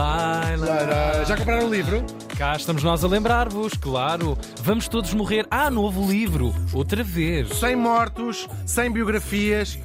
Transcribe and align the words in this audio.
Lai, 0.00 0.56
lai. 0.56 0.86
Lara, 0.86 1.24
Já 1.26 1.36
compraram 1.36 1.66
o 1.66 1.70
livro? 1.70 2.02
Cá 2.38 2.56
estamos 2.56 2.82
nós 2.82 3.04
a 3.04 3.08
lembrar-vos, 3.08 3.74
claro. 3.74 4.38
Vamos 4.62 4.88
todos 4.88 5.12
morrer. 5.12 5.46
Ah, 5.50 5.70
novo 5.70 6.10
livro. 6.10 6.54
Outra 6.72 7.04
vez. 7.04 7.50
Sem 7.58 7.76
mortos, 7.76 8.48
sem 8.64 8.90
biografias, 8.90 9.78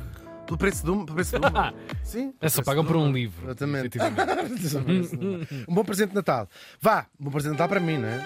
pelo 0.46 0.58
preço 0.58 0.86
de 0.86 0.90
uma. 0.90 1.04
Pelo 1.06 1.16
preço 1.16 1.38
de 1.38 1.46
uma. 1.46 1.74
Sim. 2.02 2.34
É 2.40 2.48
só 2.48 2.64
pagam 2.64 2.86
por 2.86 2.96
um 2.96 3.12
livro. 3.12 3.44
Exatamente. 3.46 3.98
um 5.68 5.76
bom 5.76 5.84
presente 5.84 6.10
de 6.12 6.16
Natal. 6.16 6.48
Vá, 6.80 7.08
um 7.20 7.26
bom 7.26 7.32
presente 7.32 7.52
de 7.52 7.58
Natal 7.60 7.68
para 7.68 7.82
mim, 7.82 7.98
não 7.98 8.08
é? 8.08 8.26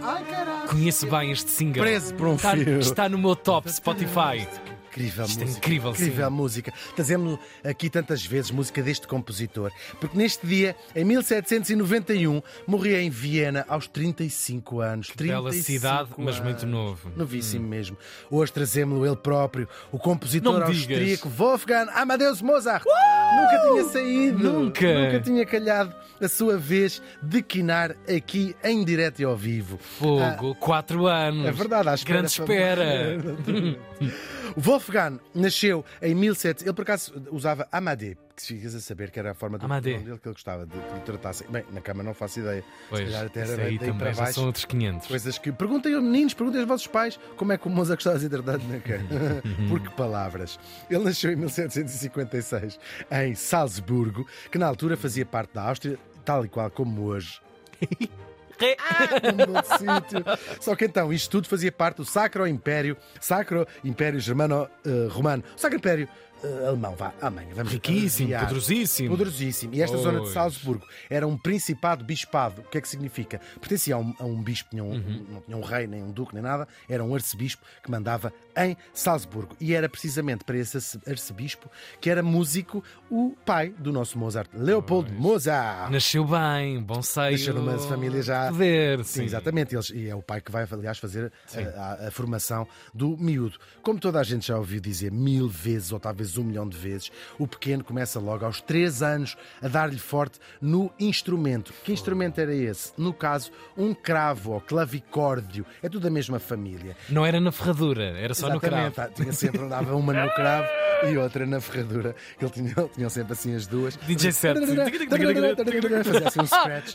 Ai, 0.00 0.24
caralho. 0.30 0.68
Conheço 0.68 1.08
bem 1.08 1.32
este 1.32 1.50
single. 1.50 1.82
Preso 1.82 2.14
por 2.14 2.28
um 2.28 2.36
está, 2.36 2.52
fio. 2.52 2.78
está 2.78 3.08
no 3.08 3.18
meu 3.18 3.34
top 3.34 3.68
Spotify. 3.68 4.46
Incrível 4.90 5.24
Isto 5.26 5.40
é 5.40 5.44
música. 5.44 5.58
incrível, 5.58 5.94
sim. 5.94 6.02
incrível 6.04 6.30
música. 6.30 6.72
Trazemos 6.94 7.38
aqui 7.64 7.90
tantas 7.90 8.24
vezes 8.24 8.50
música 8.50 8.82
deste 8.82 9.06
compositor, 9.06 9.70
porque 10.00 10.16
neste 10.16 10.46
dia, 10.46 10.74
em 10.94 11.04
1791, 11.04 12.42
morria 12.66 13.00
em 13.00 13.10
Viena 13.10 13.64
aos 13.68 13.86
35 13.86 14.80
anos. 14.80 15.10
Bela 15.16 15.50
35 15.50 15.64
cidade, 15.64 16.08
mas 16.16 16.36
anos. 16.36 16.40
muito 16.40 16.66
novo. 16.66 17.10
Novíssimo 17.16 17.66
mesmo. 17.68 17.96
Hoje 18.30 18.52
trazemos-lo 18.52 19.06
ele 19.06 19.16
próprio, 19.16 19.68
o 19.92 19.98
compositor 19.98 20.62
austríaco 20.62 21.28
Wolfgang 21.28 21.90
Amadeus 21.94 22.40
Mozart. 22.42 22.84
Nunca 22.84 23.68
tinha 23.68 23.84
saído. 23.84 24.38
Nunca. 24.52 25.04
Nunca 25.04 25.20
tinha 25.20 25.46
calhado 25.46 25.94
a 26.20 26.28
sua 26.28 26.56
vez 26.56 27.00
de 27.22 27.42
quinar 27.42 27.94
aqui 28.08 28.56
em 28.64 28.84
direto 28.84 29.20
e 29.20 29.24
ao 29.24 29.36
vivo. 29.36 29.78
Fogo, 29.78 30.54
quatro 30.56 31.06
anos. 31.06 31.46
É 31.46 31.52
verdade, 31.52 31.88
à 31.88 31.94
espera. 31.94 32.18
Grande 32.18 32.32
espera. 32.32 33.18
O 34.56 34.60
Wolfgang 34.60 35.18
nasceu 35.34 35.84
em 36.02 36.14
1700. 36.14 36.62
Ele 36.64 36.72
por 36.72 36.82
acaso 36.82 37.12
usava 37.30 37.66
Amadé, 37.72 38.16
que 38.34 38.42
se 38.42 38.54
ficas 38.56 38.74
a 38.74 38.80
saber 38.80 39.10
que 39.10 39.18
era 39.18 39.32
a 39.32 39.34
forma 39.34 39.58
de 39.58 39.64
Amadé. 39.64 39.92
nome 39.92 40.04
dele 40.04 40.18
que 40.18 40.28
ele 40.28 40.34
gostava 40.34 40.66
de 40.66 40.72
que 40.72 40.94
lhe 40.94 41.00
tratassem. 41.00 41.46
Bem, 41.50 41.64
na 41.72 41.80
cama 41.80 42.02
não 42.02 42.14
faço 42.14 42.40
ideia. 42.40 42.64
Pois, 42.88 43.00
se 43.00 43.06
calhar 43.06 43.26
até 43.26 43.40
era 43.40 43.62
aí 43.62 43.78
daí 43.78 43.78
para 43.78 43.86
também 43.98 44.14
já 44.14 44.22
baixo. 44.22 44.34
são 44.34 44.46
outros 44.46 44.64
500. 44.64 45.08
Coisas 45.08 45.38
que. 45.38 45.52
Perguntem 45.52 45.94
aos 45.94 46.02
meninos, 46.02 46.34
perguntem 46.34 46.60
aos 46.60 46.68
vossos 46.68 46.86
pais 46.86 47.18
como 47.36 47.52
é 47.52 47.58
que 47.58 47.66
o 47.66 47.70
Mozart 47.70 47.98
gostava 47.98 48.16
de 48.16 48.22
ser 48.22 48.30
tratado 48.30 48.62
na 48.68 48.78
cama. 48.80 49.08
Por 49.68 49.80
que 49.80 49.90
palavras? 49.90 50.58
Ele 50.90 51.04
nasceu 51.04 51.32
em 51.32 51.36
1756 51.36 52.78
em 53.10 53.34
Salzburgo, 53.34 54.26
que 54.50 54.58
na 54.58 54.66
altura 54.66 54.96
fazia 54.96 55.26
parte 55.26 55.54
da 55.54 55.62
Áustria, 55.68 55.98
tal 56.24 56.44
e 56.44 56.48
qual 56.48 56.70
como 56.70 57.02
hoje. 57.04 57.40
Um 58.64 59.56
outro 59.56 59.78
sítio. 59.78 60.24
Só 60.60 60.74
que 60.74 60.84
então, 60.84 61.12
isto 61.12 61.30
tudo 61.30 61.48
fazia 61.48 61.70
parte 61.72 61.96
do 61.96 62.04
Sacro 62.04 62.46
Império, 62.46 62.96
Sacro 63.20 63.66
Império 63.84 64.20
Germano-Romano, 64.20 65.44
Sacro 65.56 65.78
Império 65.78 66.08
eh, 66.42 66.66
Alemão, 66.66 66.94
vá, 66.94 67.12
amanhã, 67.20 67.48
vamos 67.54 67.72
Riquíssimo, 67.72 68.26
abreviar. 68.28 68.42
poderosíssimo. 68.42 69.08
Poderosíssimo. 69.10 69.74
E 69.74 69.82
esta 69.82 69.96
zona 69.96 70.18
de 70.18 70.24
Pois. 70.24 70.32
Salzburgo 70.34 70.86
era 71.10 71.26
um 71.26 71.36
principado 71.36 72.04
bispado. 72.04 72.60
O 72.62 72.64
que 72.64 72.78
é 72.78 72.80
que 72.80 72.88
significa? 72.88 73.40
Pertencia 73.60 73.94
a 73.94 73.98
um, 73.98 74.14
a 74.18 74.24
um 74.24 74.42
bispo, 74.42 74.70
tinha 74.70 74.84
um- 74.84 74.92
Uhum. 74.92 75.26
não 75.30 75.40
tinha 75.40 75.56
um 75.56 75.60
rei, 75.62 75.86
nem 75.86 76.02
um 76.02 76.10
duque, 76.10 76.34
nem 76.34 76.42
nada. 76.42 76.66
Era 76.88 77.02
um 77.04 77.14
arcebispo 77.14 77.62
que 77.82 77.90
mandava 77.90 78.32
em 78.56 78.76
Salzburgo. 78.92 79.56
E 79.60 79.74
era 79.74 79.88
precisamente 79.88 80.44
para 80.44 80.56
esse 80.56 80.76
arce- 80.76 81.00
arcebispo 81.06 81.70
que 82.00 82.10
era 82.10 82.22
músico 82.22 82.82
o 83.10 83.34
pai 83.44 83.70
do 83.78 83.92
nosso 83.92 84.18
Mozart, 84.18 84.50
Leopold 84.54 85.12
Mozart. 85.12 85.90
Nasceu 85.90 86.24
bem, 86.24 86.82
bom 86.82 87.02
seio. 87.02 87.32
Nasceu 87.32 87.54
numa 87.54 87.78
família 87.78 88.22
já- 88.22 88.48
Poder, 88.48 89.04
Sim, 89.04 89.20
sim. 89.20 89.24
exatamente. 89.24 89.74
Eles, 89.74 89.90
e 89.90 90.08
é 90.08 90.14
o 90.14 90.22
pai 90.22 90.40
que 90.40 90.50
vai, 90.50 90.66
aliás, 90.70 90.98
fazer 90.98 91.32
a, 91.54 91.58
a- 92.04 92.08
a 92.08 92.10
formação 92.10 92.66
do 92.94 93.16
miúdo. 93.16 93.58
Como 93.82 93.98
toda 93.98 94.18
a 94.20 94.22
gente 94.22 94.46
já 94.48 94.56
ouviu 94.58 94.80
dizer 94.80 95.10
mil 95.12 95.48
vezes, 95.48 95.92
ou 95.92 96.00
talvez 96.00 96.27
um 96.36 96.44
milhão 96.44 96.68
de 96.68 96.76
vezes, 96.76 97.10
o 97.38 97.46
pequeno 97.46 97.82
começa 97.82 98.18
logo 98.20 98.44
aos 98.44 98.60
três 98.60 99.02
anos 99.02 99.36
a 99.62 99.68
dar-lhe 99.68 99.98
forte 99.98 100.38
no 100.60 100.90
instrumento. 100.98 101.72
Que 101.84 101.92
instrumento 101.92 102.38
era 102.40 102.54
esse? 102.54 102.92
No 102.98 103.12
caso, 103.12 103.50
um 103.76 103.94
cravo 103.94 104.52
ou 104.52 104.60
clavicórdio. 104.60 105.64
É 105.82 105.88
tudo 105.88 106.02
da 106.02 106.10
mesma 106.10 106.38
família. 106.38 106.96
Não 107.08 107.24
era 107.24 107.40
na 107.40 107.52
ferradura, 107.52 108.04
era 108.18 108.34
só 108.34 108.50
no 108.50 108.60
cravo. 108.60 108.86
Exatamente. 108.88 109.00
Ah, 109.00 109.08
Tinha 109.14 109.32
sempre, 109.32 109.60
andava 109.62 109.94
uma 109.96 110.12
no 110.12 110.30
cravo 110.34 110.68
e 111.10 111.16
outra 111.16 111.46
na 111.46 111.60
ferradura. 111.60 112.14
Ele 112.40 112.50
tinha, 112.50 112.74
ele 112.76 112.88
tinha 112.88 113.10
sempre 113.10 113.32
assim 113.32 113.54
as 113.54 113.66
duas. 113.66 113.96
DJ 113.96 114.32
set. 114.32 114.58
Fazia 114.58 116.28
assim 116.28 116.40
um 116.40 116.46
scratch. 116.46 116.94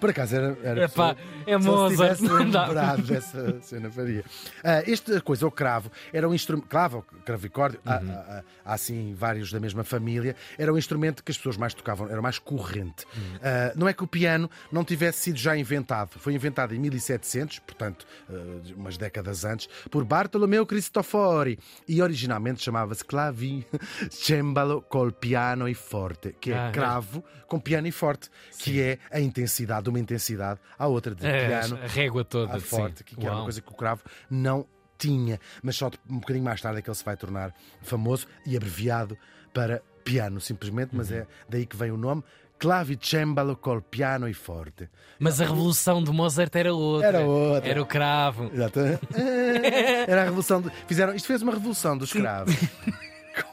Por 0.00 0.10
acaso 0.10 0.36
era. 0.36 0.58
era 0.62 0.84
Epá, 0.84 1.10
é 1.10 1.14
se 1.14 1.50
ele 1.50 1.58
Mozart, 1.64 1.90
tivesse 2.18 2.28
lembrado 2.28 3.02
dessa 3.02 3.60
cena, 3.60 3.90
faria. 3.90 4.24
Ah, 4.62 4.82
esta 4.86 5.20
coisa, 5.20 5.46
o 5.46 5.50
cravo, 5.50 5.90
era 6.12 6.28
um 6.28 6.34
instrumento. 6.34 6.66
Claro, 6.68 6.98
o 6.98 7.22
cravicórdio, 7.48 7.80
há, 7.84 7.98
Uhum. 8.00 8.10
há- 8.10 8.14
há- 8.14 8.42
há 8.64 8.74
assim 8.74 9.14
vários 9.14 9.50
da 9.52 9.60
mesma 9.60 9.84
família, 9.84 10.34
era 10.58 10.72
um 10.72 10.78
instrumento 10.78 11.22
que 11.22 11.30
as 11.30 11.36
pessoas 11.36 11.56
mais 11.56 11.74
tocavam, 11.74 12.08
era 12.08 12.20
mais 12.22 12.38
corrente. 12.38 13.04
Uhum. 13.16 13.38
Ah, 13.42 13.72
não 13.76 13.88
é 13.88 13.92
que 13.92 14.02
o 14.02 14.06
piano 14.06 14.50
não 14.72 14.84
tivesse 14.84 15.20
sido 15.20 15.38
já 15.38 15.56
inventado, 15.56 16.18
foi 16.18 16.32
inventado 16.34 16.74
em 16.74 16.78
1700, 16.78 17.58
portanto, 17.60 18.06
ah, 18.28 18.32
umas 18.76 18.96
décadas 18.96 19.44
antes, 19.44 19.68
por 19.90 20.04
Bartolomeu 20.04 20.64
Cristofori 20.66 21.58
e 21.88 22.00
originalmente 22.02 22.62
chamava-se 22.62 23.04
clavi 23.04 23.66
cembalo 24.10 24.82
col 24.82 25.12
piano 25.12 25.68
e 25.68 25.74
forte, 25.74 26.34
que 26.40 26.52
é 26.52 26.58
Ah, 26.58 26.68
é. 26.68 26.72
cravo 26.72 27.24
com 27.46 27.60
piano 27.60 27.86
e 27.86 27.92
forte, 27.92 28.30
que 28.58 28.80
é 28.80 28.98
a 29.10 29.20
intensidade, 29.20 29.88
uma 29.88 29.98
intensidade 29.98 30.58
à 30.78 30.86
outra 30.86 31.14
de 31.14 31.24
É, 31.26 31.46
piano 31.46 31.78
a 31.82 31.86
régua 31.86 32.24
toda. 32.24 32.58
forte, 32.60 32.98
sim. 32.98 33.04
que, 33.04 33.16
que 33.16 33.26
era 33.26 33.34
uma 33.36 33.44
coisa 33.44 33.60
que 33.60 33.70
o 33.70 33.74
cravo 33.76 34.02
não 34.30 34.66
tinha, 34.98 35.38
mas 35.62 35.76
só 35.76 35.88
de- 35.88 35.98
um 36.08 36.18
bocadinho 36.18 36.44
mais 36.44 36.60
tarde 36.60 36.78
é 36.78 36.82
que 36.82 36.88
ele 36.90 36.94
se 36.96 37.04
vai 37.04 37.16
tornar 37.16 37.54
famoso 37.82 38.26
e 38.46 38.56
abreviado 38.56 39.16
para 39.52 39.82
piano, 40.04 40.40
simplesmente, 40.40 40.90
mas 40.94 41.10
Uhum. 41.10 41.16
é 41.18 41.26
daí 41.48 41.66
que 41.66 41.76
vem 41.76 41.90
o 41.90 41.96
nome. 41.96 42.22
Clavicembalo 42.56 43.56
col 43.56 43.82
piano 43.82 44.28
e 44.28 44.32
forte. 44.32 44.88
Mas 45.18 45.40
a 45.40 45.44
revolução 45.44 46.02
do 46.02 46.12
Mozart 46.12 46.54
era 46.54 46.72
outra. 46.72 47.08
Era 47.08 47.20
outra. 47.20 47.68
Era 47.70 47.82
o 47.82 47.86
cravo. 47.86 48.50
Exatamente. 48.52 49.00
Era 50.08 50.22
a 50.22 50.24
revolução. 50.24 50.62
De... 50.62 50.70
Fizeram... 50.86 51.14
Isto 51.14 51.26
fez 51.26 51.42
uma 51.42 51.52
revolução 51.52 51.98
dos 51.98 52.14
escravos. 52.14 52.54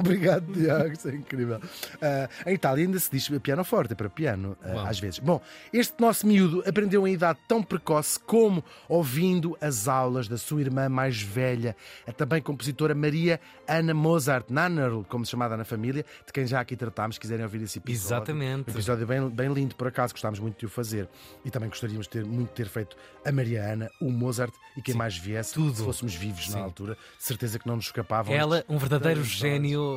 Obrigado, 0.01 0.51
Tiago, 0.51 0.93
isso 0.93 1.07
é 1.07 1.15
incrível. 1.15 1.61
Ah, 2.01 2.29
em 2.45 2.53
Itália 2.53 2.85
ainda 2.85 2.99
se 2.99 3.09
diz 3.11 3.29
piano 3.39 3.63
forte, 3.63 3.93
é 3.93 3.95
para 3.95 4.09
piano, 4.09 4.57
Uau. 4.65 4.85
às 4.85 4.99
vezes. 4.99 5.19
Bom, 5.19 5.41
este 5.71 5.93
nosso 5.99 6.25
miúdo 6.25 6.63
aprendeu 6.67 7.07
em 7.07 7.13
idade 7.13 7.39
tão 7.47 7.61
precoce 7.61 8.19
como 8.19 8.63
ouvindo 8.89 9.57
as 9.61 9.87
aulas 9.87 10.27
da 10.27 10.37
sua 10.37 10.61
irmã 10.61 10.89
mais 10.89 11.21
velha, 11.21 11.75
a 12.07 12.11
também 12.11 12.41
compositora 12.41 12.95
Maria 12.95 13.39
Ana 13.67 13.93
Mozart 13.93 14.49
Nannerl, 14.49 15.03
como 15.03 15.25
se 15.25 15.31
chamada 15.31 15.55
na 15.55 15.63
família, 15.63 16.05
de 16.25 16.33
quem 16.33 16.45
já 16.45 16.59
aqui 16.59 16.75
tratámos, 16.75 17.15
se 17.15 17.19
quiserem 17.19 17.43
ouvir 17.43 17.61
esse 17.61 17.77
episódio. 17.79 18.15
Exatamente. 18.15 18.69
Um 18.69 18.73
episódio 18.73 19.05
bem, 19.05 19.29
bem 19.29 19.53
lindo, 19.53 19.75
por 19.75 19.87
acaso, 19.87 20.13
gostámos 20.13 20.39
muito 20.39 20.59
de 20.59 20.65
o 20.65 20.69
fazer. 20.69 21.07
E 21.45 21.49
também 21.51 21.69
gostaríamos 21.69 22.07
de 22.07 22.11
ter, 22.11 22.25
muito 22.25 22.49
de 22.49 22.55
ter 22.55 22.67
feito 22.67 22.95
a 23.25 23.31
Maria 23.31 23.63
Ana, 23.63 23.89
o 24.01 24.09
Mozart 24.11 24.53
e 24.75 24.81
quem 24.81 24.95
mais 24.95 25.17
viesse, 25.17 25.53
tudo. 25.53 25.75
se 25.75 25.83
fôssemos 25.83 26.15
vivos 26.15 26.47
Sim. 26.47 26.53
na 26.53 26.63
altura, 26.63 26.97
certeza 27.19 27.59
que 27.59 27.67
não 27.67 27.75
nos 27.75 27.85
escapavam. 27.85 28.33
Ela, 28.33 28.65
um 28.67 28.77
verdadeiro 28.77 29.23
gênio 29.23 29.90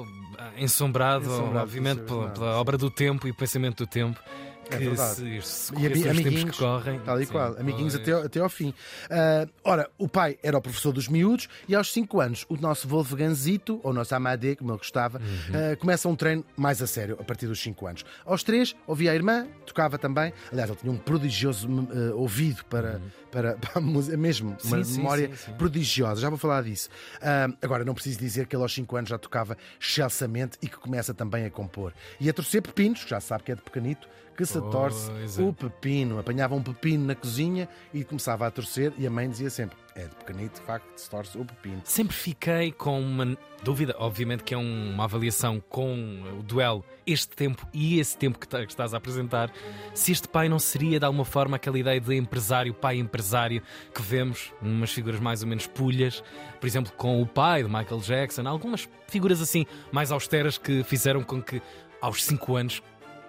ensombrado, 0.56 1.26
Ensombrado 1.26 1.66
obviamente, 1.66 2.02
pela, 2.02 2.28
pela 2.30 2.60
obra 2.60 2.76
do 2.76 2.90
tempo 2.90 3.26
e 3.26 3.30
o 3.30 3.34
pensamento 3.34 3.84
do 3.84 3.86
tempo. 3.86 4.18
É 4.70 4.76
verdade. 4.78 5.14
se, 5.16 5.42
se 5.42 5.74
E 5.74 6.08
amiguinhos, 6.08 6.50
que 6.56 6.62
correm. 6.64 6.98
Tal 7.00 7.20
e 7.20 7.26
sim, 7.26 7.32
qual, 7.32 7.56
amiguinhos 7.58 7.94
pois. 7.94 8.02
até, 8.02 8.12
ao- 8.12 8.22
até 8.24 8.40
ao 8.40 8.48
fim. 8.48 8.72
Ah, 9.10 9.46
ora, 9.62 9.90
o 9.98 10.08
pai 10.08 10.38
era 10.42 10.56
o 10.56 10.60
professor 10.62 10.92
dos 10.92 11.08
miúdos 11.08 11.48
e 11.68 11.74
aos 11.74 11.92
5 11.92 12.20
anos 12.20 12.46
o 12.48 12.56
nosso 12.56 12.86
Wolfgangzito, 12.88 13.80
ou 13.82 13.90
o 13.90 13.94
nosso 13.94 14.14
Amadé, 14.14 14.54
como 14.54 14.70
ele 14.70 14.78
gostava, 14.78 15.18
Uhum. 15.18 15.72
ah, 15.72 15.76
começa 15.76 16.08
um 16.08 16.16
treino 16.16 16.44
mais 16.56 16.80
a 16.82 16.86
sério 16.86 17.16
a 17.20 17.24
partir 17.24 17.46
dos 17.46 17.60
5 17.62 17.86
anos. 17.86 18.04
Aos 18.24 18.42
3 18.42 18.74
ouvia 18.86 19.12
a 19.12 19.14
irmã, 19.14 19.46
tocava 19.66 19.98
também. 19.98 20.32
Aliás, 20.50 20.70
ele 20.70 20.78
tinha 20.78 20.92
um 20.92 20.96
prodigioso 20.98 21.68
ah, 21.90 22.14
ouvido 22.14 22.64
para, 22.66 23.00
para, 23.30 23.54
para 23.58 23.78
a 23.78 23.80
música, 23.80 24.16
mesmo 24.16 24.56
uma 24.64 24.76
Uhum. 24.78 24.84
Sim, 24.84 24.96
memória 24.98 25.28
sim, 25.28 25.36
sim. 25.46 25.52
prodigiosa. 25.54 26.20
Já 26.20 26.28
vou 26.28 26.38
falar 26.38 26.62
disso. 26.62 26.88
Agora, 27.62 27.84
não 27.84 27.94
preciso 27.94 28.18
dizer 28.18 28.46
que 28.46 28.54
ele 28.56 28.62
aos 28.62 28.74
5 28.74 28.96
anos 28.96 29.10
já 29.10 29.18
tocava 29.18 29.56
excelsamente 29.80 30.58
e 30.62 30.68
que 30.68 30.76
começa 30.76 31.14
também 31.14 31.44
a 31.44 31.50
compor. 31.50 31.92
E 32.20 32.28
a 32.28 32.32
torcer 32.32 32.62
pepinos, 32.62 33.04
que 33.04 33.10
já 33.10 33.20
sabe 33.20 33.44
que 33.44 33.52
é 33.52 33.54
de 33.54 33.62
pequenito, 33.62 34.08
que 34.36 34.44
se 34.44 34.60
torce 34.70 35.10
Pois 35.10 35.38
é. 35.38 35.42
o 35.42 35.52
pepino. 35.52 36.18
Apanhava 36.18 36.54
um 36.54 36.62
pepino 36.62 37.04
na 37.06 37.14
cozinha 37.14 37.68
e 37.92 38.02
começava 38.04 38.46
a 38.46 38.50
torcer, 38.50 38.92
e 38.98 39.06
a 39.06 39.10
mãe 39.10 39.28
dizia 39.28 39.48
sempre: 39.50 39.76
é 39.94 40.04
de 40.06 40.14
pequenito, 40.16 40.60
de 40.60 40.66
facto, 40.66 40.86
se 40.98 41.08
torce 41.08 41.38
o 41.38 41.44
pepino. 41.44 41.80
Sempre 41.84 42.16
fiquei 42.16 42.72
com 42.72 43.00
uma 43.00 43.36
dúvida, 43.62 43.94
obviamente 43.98 44.42
que 44.44 44.52
é 44.52 44.58
um- 44.58 44.92
uma 44.92 45.04
avaliação 45.04 45.62
com 45.70 46.20
o 46.38 46.42
duelo, 46.42 46.84
este 47.06 47.28
tempo 47.34 47.66
e 47.72 47.98
esse 47.98 48.16
tempo 48.16 48.38
que, 48.38 48.46
que 48.46 48.56
estás 48.72 48.92
a 48.92 48.96
apresentar, 48.98 49.50
se 49.94 50.12
este 50.12 50.28
pai 50.28 50.48
não 50.48 50.58
seria 50.58 50.98
de 50.98 51.06
alguma 51.06 51.24
forma 51.24 51.56
aquela 51.56 51.78
ideia 51.78 52.00
de 52.00 52.14
empresário, 52.14 52.74
pai 52.74 52.98
empresário, 52.98 53.62
que 53.94 54.02
vemos 54.02 54.52
umas 54.60 54.90
figuras 54.92 55.18
mais 55.20 55.42
ou 55.42 55.48
menos 55.48 55.66
pulhas, 55.66 56.22
por 56.60 56.66
exemplo, 56.66 56.92
com 56.96 57.22
o 57.22 57.26
pai 57.26 57.62
de 57.62 57.68
Michael 57.68 58.00
Jackson, 58.00 58.46
algumas 58.46 58.88
figuras 59.08 59.40
assim 59.40 59.64
mais 59.92 60.10
austeras 60.12 60.58
que 60.58 60.82
fizeram 60.82 61.22
com 61.22 61.40
que 61.40 61.62
aos 62.02 62.22
5 62.22 62.56
anos 62.56 62.82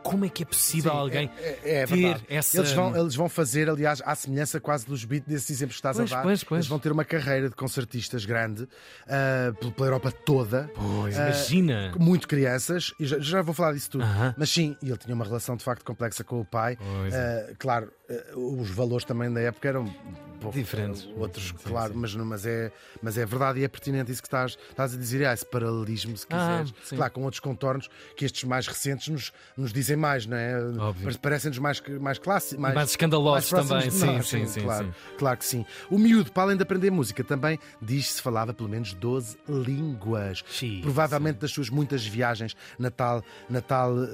como 0.06 0.24
é 0.24 0.30
que 0.30 0.44
é 0.44 0.46
possível 0.46 0.92
Sim, 0.92 0.98
alguém 0.98 1.32
é, 1.40 1.60
é, 1.64 1.76
é 1.82 1.86
ter 1.88 1.96
verdade. 1.96 2.24
essa. 2.30 2.58
Eles 2.58 2.72
vão, 2.74 2.96
eles 2.96 3.16
vão 3.16 3.28
fazer, 3.28 3.68
aliás, 3.70 4.02
à 4.06 4.14
semelhança 4.14 4.60
quase 4.60 4.86
dos 4.86 5.04
beats 5.04 5.28
desses 5.28 5.50
exemplos 5.50 5.76
que 5.78 5.80
estás 5.80 5.98
Pois, 5.98 6.12
a 6.12 6.16
dar. 6.18 6.22
pois, 6.22 6.44
pois. 6.44 6.60
Eles 6.60 6.68
vão 6.68 6.78
ter 6.78 6.92
uma 6.92 7.04
carreira 7.04 7.50
de 7.50 7.56
concertistas 7.56 8.24
grande 8.24 8.68
ah, 9.08 9.52
pela- 9.74 9.88
Europa 9.90 10.12
toda. 10.12 10.70
Pois, 10.76 11.18
Ah, 11.18 11.24
imagina. 11.30 11.92
Muito 11.98 12.28
crianças, 12.28 12.94
e 13.00 13.06
já, 13.06 13.18
já 13.20 13.42
vou 13.42 13.54
falar 13.54 13.74
disso 13.74 13.90
tudo. 13.92 14.04
Aham. 14.04 14.36
Mas 14.38 14.50
sim, 14.52 14.78
ele 14.84 14.98
tinha 14.98 15.16
uma 15.16 15.26
relação 15.26 15.56
de 15.58 15.64
facto 15.64 15.84
complexa 15.84 16.24
com 16.24 16.40
o 16.40 16.46
pai. 16.46 16.78
Pois 16.78 17.14
Ah, 17.16 17.48
claro, 17.58 17.92
os 18.36 18.70
valores 18.70 19.06
também 19.06 19.32
da 19.32 19.42
época 19.42 19.68
eram 19.68 19.84
um 19.84 20.38
pouco, 20.40 20.58
Diferentes. 20.58 21.08
ah, 21.16 21.20
outros, 21.20 21.48
Sim, 21.48 21.54
claro, 21.64 21.94
sim. 21.94 22.00
Mas, 22.00 22.16
mas, 22.16 22.46
é, 22.46 22.72
mas 23.02 23.18
é 23.18 23.26
verdade 23.26 23.60
e 23.60 23.64
é 23.64 23.68
pertinente 23.68 24.12
isso 24.12 24.22
que 24.22 24.28
estás, 24.28 24.58
estás 24.70 24.94
a 24.94 24.98
dizer. 24.98 25.26
Há 25.26 25.34
esse 25.34 25.46
paralelismo, 25.46 26.16
se 26.16 26.26
Ah, 26.30 26.38
quiseres. 26.62 26.74
sim. 26.84 26.96
claro, 26.98 27.14
com 27.14 27.24
outros 27.24 27.40
contornos 27.40 27.90
que 28.16 28.26
estes 28.26 28.44
mais 28.44 28.68
recentes 28.68 29.08
nos, 29.08 29.34
nos 29.58 29.74
dizem 29.74 29.96
mais, 29.96 30.26
não 30.26 30.38
é? 30.38 30.60
Óbvio. 30.78 31.18
Parecem-nos 31.20 31.58
mais, 31.58 31.82
mais 32.00 32.20
clássicos. 32.20 32.60
Mais 32.60 32.90
escandalosos 32.90 33.52
mais 33.52 33.68
também, 33.68 33.90
sim, 33.90 34.06
nós, 34.06 34.28
sim, 34.28 34.46
sim, 34.46 34.62
claro, 34.62 34.86
sim. 34.86 35.16
claro 35.18 35.38
que 35.38 35.46
sim. 35.46 35.66
O 35.90 35.98
miúdo, 35.98 36.32
para 36.32 36.44
além 36.44 36.58
de 36.58 36.64
aprender 36.64 36.92
música, 36.92 37.24
também 37.24 37.58
diz-se 37.82 38.22
falava 38.22 38.54
pelo 38.54 38.70
menos 38.70 38.94
12 38.94 39.38
línguas. 39.48 40.44
Xiii, 40.48 40.82
Provavelmente 40.82 41.38
das 41.40 41.52
suas 41.52 41.70
muitas 41.70 42.06
viagens 42.06 42.56
na 42.78 42.92
tal, 42.92 43.24
na 43.50 43.62
tal 43.62 43.92
eh, 44.04 44.08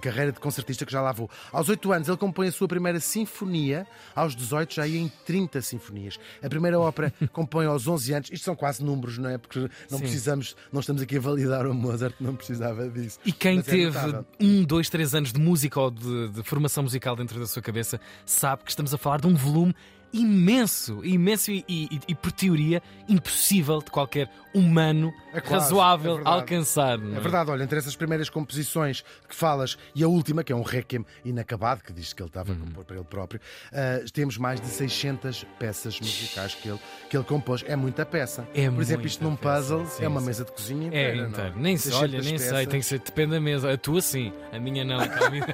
carreira 0.00 0.32
de 0.32 0.40
concertista 0.40 0.86
que 0.86 0.92
já 0.92 1.02
lá 1.02 1.12
vou. 1.12 1.28
Aos 1.52 1.68
8 1.68 1.92
anos, 1.92 2.08
ele 2.08 2.16
compõe 2.16 2.48
a 2.48 2.52
sua 2.52 2.66
primeira 2.68 2.98
sinfonia, 3.18 3.86
aos 4.14 4.34
18 4.34 4.74
já 4.74 4.86
ia 4.86 5.00
em 5.00 5.10
30 5.24 5.60
sinfonias. 5.62 6.18
A 6.42 6.48
primeira 6.48 6.78
ópera 6.78 7.12
compõe 7.32 7.66
aos 7.66 7.86
11 7.86 8.12
anos, 8.14 8.30
isto 8.32 8.44
são 8.44 8.54
quase 8.54 8.82
números, 8.84 9.18
não 9.18 9.28
é? 9.28 9.38
Porque 9.38 9.60
não 9.90 9.98
Sim. 9.98 10.04
precisamos, 10.04 10.56
não 10.72 10.80
estamos 10.80 11.02
aqui 11.02 11.16
a 11.16 11.20
validar 11.20 11.66
o 11.66 11.74
Mozart, 11.74 12.14
não 12.20 12.34
precisava 12.34 12.88
disso. 12.88 13.18
E 13.24 13.32
quem 13.32 13.56
Mas 13.56 13.68
é 13.68 13.70
teve 13.70 13.86
notável. 13.86 14.26
um, 14.40 14.64
dois, 14.64 14.88
três 14.88 15.14
anos 15.14 15.32
de 15.32 15.40
música 15.40 15.80
ou 15.80 15.90
de, 15.90 16.28
de 16.28 16.42
formação 16.42 16.82
musical 16.82 17.16
dentro 17.16 17.38
da 17.38 17.46
sua 17.46 17.62
cabeça 17.62 18.00
sabe 18.24 18.64
que 18.64 18.70
estamos 18.70 18.92
a 18.94 18.98
falar 18.98 19.20
de 19.20 19.26
um 19.26 19.34
volume 19.34 19.74
imenso, 20.12 21.04
imenso 21.04 21.50
e, 21.50 21.64
e- 21.68 22.00
e, 22.08 22.14
por 22.14 22.32
teoria 22.32 22.82
impossível 23.08 23.78
de 23.80 23.90
qualquer 23.90 24.30
humano 24.54 25.12
É 25.32 25.40
quase, 25.40 25.64
razoável 25.64 26.18
é 26.18 26.22
alcançar. 26.24 26.96
não 26.98 27.16
É 27.16 27.20
verdade, 27.20 27.50
olha, 27.50 27.62
entre 27.62 27.78
essas 27.78 27.94
primeiras 27.94 28.28
composições 28.30 29.04
que 29.28 29.34
falas 29.34 29.76
e 29.94 30.02
a 30.02 30.08
última, 30.08 30.42
que 30.42 30.52
é 30.52 30.56
um 30.56 30.62
requiem 30.62 31.04
inacabado, 31.24 31.82
que 31.82 31.92
diz 31.92 32.12
que 32.12 32.22
ele 32.22 32.28
estava 32.30 32.52
a 32.52 32.56
compor 32.56 32.84
para 32.84 32.96
ele 32.96 33.04
próprio, 33.04 33.40
ah, 33.72 34.02
temos 34.12 34.38
mais 34.38 34.60
de 34.60 34.66
600 34.68 35.44
peças 35.58 36.00
musicais 36.00 36.54
que 36.54 36.68
ele, 36.68 36.80
que 37.10 37.16
ele 37.16 37.24
compôs. 37.24 37.62
É 37.66 37.76
muita 37.76 38.04
peça. 38.06 38.48
É 38.54 38.70
Por 38.70 38.80
exemplo, 38.80 39.06
isto 39.06 39.22
num 39.22 39.36
peça, 39.36 39.56
puzzle 39.76 39.86
sim, 39.86 40.04
é 40.04 40.08
uma 40.08 40.20
sim. 40.20 40.26
mesa 40.26 40.44
de 40.44 40.52
cozinha 40.52 40.84
É 40.86 40.86
inteira. 41.10 41.16
não 41.22 41.28
inteiro. 41.28 41.54
Nem 41.58 41.76
sei, 41.76 41.92
olha, 41.92 42.22
600 42.22 42.26
nem 42.30 42.38
sei, 42.38 42.48
peças. 42.50 42.66
tem 42.68 42.80
que 42.80 42.86
ser, 42.86 42.98
depende 43.00 43.30
da 43.32 43.40
mesa. 43.40 43.72
A 43.72 43.76
tua 43.76 44.00
sim, 44.00 44.32
a 44.52 44.58
minha 44.58 44.84
não. 44.84 44.98
a 45.00 45.30
minha- 45.30 45.46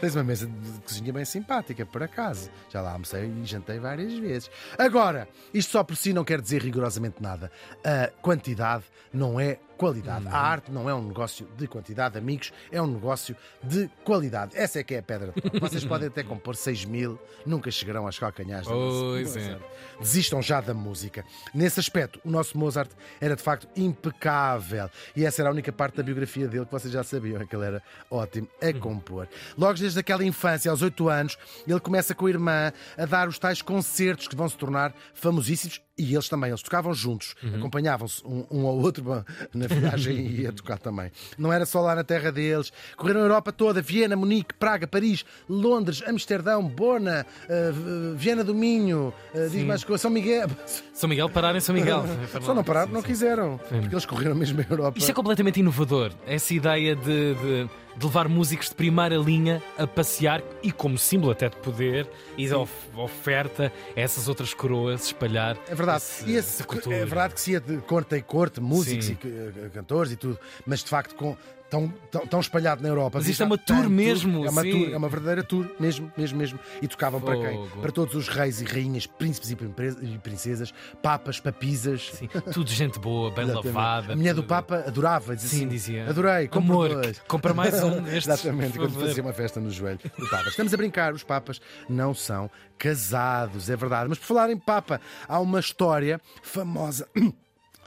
Tens 0.00 0.14
uma 0.14 0.24
mesa 0.24 0.46
de 0.46 0.80
cozinha 0.80 1.12
bem 1.12 1.24
simpática, 1.24 1.84
por 1.84 2.02
acaso. 2.02 2.50
Já 2.70 2.80
lá 2.80 2.94
almocei 3.08 3.32
e 3.42 3.44
jantei 3.44 3.78
várias 3.78 4.12
vezes. 4.14 4.50
Agora, 4.76 5.28
isto 5.52 5.72
só 5.72 5.82
por 5.82 5.96
si 5.96 6.12
não 6.12 6.24
quer 6.24 6.40
dizer 6.40 6.62
rigorosamente 6.62 7.22
nada. 7.22 7.50
A 7.84 8.08
quantidade 8.20 8.84
não 9.12 9.40
é 9.40 9.58
qualidade. 9.78 10.26
A 10.26 10.36
arte 10.36 10.72
não 10.72 10.90
é 10.90 10.94
um 10.94 11.06
negócio 11.06 11.46
de 11.56 11.68
quantidade, 11.68 12.18
amigos, 12.18 12.52
é 12.70 12.82
um 12.82 12.86
negócio 12.86 13.36
de 13.62 13.88
qualidade. 14.04 14.56
Essa 14.56 14.80
é 14.80 14.82
que 14.82 14.94
é 14.94 14.98
a 14.98 15.02
pedra. 15.02 15.32
de 15.32 15.40
toque. 15.40 15.60
Vocês 15.60 15.84
podem 15.84 16.08
até 16.08 16.24
compor 16.24 16.56
6 16.56 16.84
mil, 16.84 17.18
nunca 17.46 17.70
chegarão 17.70 18.04
aos 18.04 18.18
calcanhares 18.18 18.66
da 18.66 18.74
Pois 18.74 19.36
é. 19.36 19.40
Mozart. 19.40 19.62
Desistam 20.00 20.42
já 20.42 20.60
da 20.60 20.74
música. 20.74 21.24
Nesse 21.54 21.78
aspecto, 21.78 22.20
o 22.24 22.30
nosso 22.30 22.58
Mozart 22.58 22.90
era 23.20 23.36
de 23.36 23.42
facto 23.42 23.68
impecável. 23.76 24.90
E 25.14 25.24
essa 25.24 25.42
era 25.42 25.48
a 25.48 25.52
única 25.52 25.72
parte 25.72 25.96
da 25.96 26.02
biografia 26.02 26.48
dele 26.48 26.66
que 26.66 26.72
vocês 26.72 26.92
já 26.92 27.04
sabiam, 27.04 27.40
é 27.40 27.46
que 27.46 27.54
ele 27.54 27.66
era 27.66 27.82
ótimo 28.10 28.48
a 28.60 28.72
compor. 28.80 29.28
Logo 29.56 29.78
desde 29.78 30.00
aquela 30.00 30.24
infância, 30.24 30.70
aos 30.72 30.82
8 30.82 31.08
anos, 31.08 31.38
ele 31.66 31.80
começa 31.80 32.14
com 32.16 32.26
a 32.26 32.30
irmã 32.30 32.72
a 32.98 33.06
dar 33.06 33.28
os 33.28 33.38
tais 33.38 33.62
concertos 33.62 34.26
que 34.28 34.34
vão 34.36 34.48
se 34.48 34.56
tornar 34.58 34.92
famosíssimos. 35.14 35.80
E 36.00 36.14
eles 36.14 36.28
também, 36.28 36.48
eles 36.50 36.62
tocavam 36.62 36.94
juntos, 36.94 37.34
acompanhavam-se 37.56 38.24
um, 38.24 38.46
um 38.52 38.66
ao 38.68 38.78
outro 38.78 39.02
na 39.52 39.66
viagem 39.66 40.16
e 40.16 40.40
ia 40.42 40.52
tocar 40.52 40.78
também. 40.78 41.10
Não 41.36 41.52
era 41.52 41.66
só 41.66 41.80
lá 41.80 41.92
na 41.92 42.04
terra 42.04 42.30
deles, 42.30 42.72
correram 42.96 43.18
a 43.20 43.24
Europa 43.24 43.50
toda: 43.50 43.82
Viena, 43.82 44.14
Munique, 44.14 44.54
Praga, 44.54 44.86
Paris, 44.86 45.24
Londres, 45.48 46.00
Amsterdão, 46.06 46.62
Bona, 46.68 47.26
eh, 47.48 47.72
Viena 48.14 48.44
do 48.44 48.54
Minho, 48.54 49.12
eh, 49.34 49.48
diz 49.50 49.64
mais 49.64 49.82
coisa, 49.82 50.02
São 50.02 50.10
Miguel. 50.10 50.48
São 50.94 51.08
Miguel, 51.08 51.28
parar 51.30 51.56
em 51.56 51.60
São 51.60 51.74
Miguel. 51.74 52.04
Só 52.42 52.54
não 52.54 52.62
pararam, 52.62 52.86
Sim, 52.88 52.94
não 52.94 53.00
sim. 53.00 53.06
quiseram, 53.08 53.58
porque 53.68 53.94
eles 53.94 54.06
correram 54.06 54.36
mesmo 54.36 54.60
a 54.60 54.72
Europa. 54.72 54.98
Isto 54.98 55.10
é 55.10 55.14
completamente 55.14 55.58
inovador. 55.58 56.12
Essa 56.26 56.54
ideia 56.54 56.94
de, 56.94 57.34
de- 57.34 57.68
de 57.98 58.06
levar 58.06 58.28
músicos 58.28 58.68
de 58.68 58.76
primeira 58.76 59.16
linha 59.16 59.60
a 59.76 59.84
passear 59.84 60.40
e 60.62 60.70
como 60.70 60.96
símbolo 60.96 61.32
até 61.32 61.48
de 61.48 61.56
poder 61.56 62.08
e 62.36 62.46
de 62.46 62.54
of- 62.54 62.72
oferta 62.96 63.72
a 63.96 64.00
essas 64.00 64.28
outras 64.28 64.52
coroas 64.54 65.04
espalhar. 65.06 65.56
É 65.68 65.74
verdade. 65.74 65.98
esse- 66.02 66.30
esse- 66.32 66.62
é 66.92 67.04
verdade 67.04 67.34
que 67.34 67.40
se 67.40 67.52
ia 67.52 67.60
de 67.60 67.78
corte 67.78 68.16
em 68.16 68.22
corte, 68.22 68.60
músicos 68.60 69.06
Sim. 69.06 69.18
e 69.24 69.28
eh, 69.28 69.70
cantores 69.72 70.12
e 70.12 70.16
tudo, 70.16 70.38
mas 70.66 70.82
de 70.82 70.90
facto 70.90 71.14
com. 71.14 71.36
Tão, 71.70 71.92
tão, 72.10 72.26
tão 72.26 72.40
espalhado 72.40 72.82
na 72.82 72.88
Europa. 72.88 73.18
Mas 73.18 73.28
isto 73.28 73.42
é 73.42 73.46
uma 73.46 73.58
tour 73.58 73.76
tanto- 73.76 73.90
mesmo, 73.90 74.46
É 74.46 74.50
uma 74.50 74.62
sim. 74.62 74.70
tour, 74.70 74.90
é 74.94 74.96
uma 74.96 75.08
verdadeira 75.08 75.42
tour, 75.44 75.68
mesmo, 75.78 76.10
mesmo, 76.16 76.38
mesmo. 76.38 76.58
E 76.80 76.88
tocavam 76.88 77.20
para 77.20 77.36
quem? 77.36 77.56
Fogo. 77.68 77.82
Para 77.82 77.92
todos 77.92 78.14
os 78.14 78.26
reis 78.26 78.62
e 78.62 78.64
rainhas, 78.64 79.06
príncipes 79.06 79.50
e 79.50 80.18
princesas, 80.18 80.72
papas, 81.02 81.38
papisas. 81.40 82.10
Sim, 82.14 82.26
tudo 82.54 82.70
gente 82.70 82.98
boa, 82.98 83.30
bem 83.30 83.44
lavada. 83.44 84.14
A 84.14 84.16
mulher 84.16 84.32
do 84.32 84.40
tudo. 84.40 84.48
Papa 84.48 84.76
adorava, 84.86 85.36
dizia 85.36 85.50
Sim, 85.50 85.56
assim, 85.66 85.68
dizia. 85.68 86.08
Adorei, 86.08 86.48
Amor, 86.52 86.88
dois. 87.02 87.18
compra 87.28 87.52
mais 87.52 87.74
um 87.82 88.00
destes. 88.02 88.28
Exatamente, 88.28 88.78
quando 88.78 88.98
fazia 88.98 89.22
uma 89.22 89.34
festa 89.34 89.60
no 89.60 89.70
joelho 89.70 89.98
do 90.18 90.26
Papa. 90.26 90.48
Estamos 90.48 90.72
a 90.72 90.76
brincar, 90.78 91.12
os 91.12 91.22
Papas 91.22 91.60
não 91.86 92.14
são 92.14 92.50
casados, 92.78 93.68
é 93.68 93.76
verdade. 93.76 94.08
Mas 94.08 94.18
por 94.18 94.24
falar 94.24 94.48
em 94.50 94.56
Papa, 94.56 95.00
há 95.28 95.38
uma 95.38 95.60
história 95.60 96.18
famosa 96.42 97.06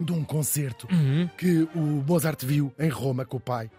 de 0.03 0.11
um 0.13 0.23
concerto 0.23 0.87
Uhum. 0.91 1.29
que 1.37 1.67
o 1.75 1.79
Mozart 2.07 2.43
viu 2.45 2.73
em 2.79 2.89
Roma 2.89 3.25
com 3.25 3.37
o 3.37 3.39
pai. 3.39 3.69